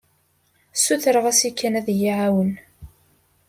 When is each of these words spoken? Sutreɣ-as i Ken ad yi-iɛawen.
Sutreɣ-as 0.83 1.41
i 1.49 1.51
Ken 1.51 1.77
ad 1.79 1.87
yi-iɛawen. 1.99 2.51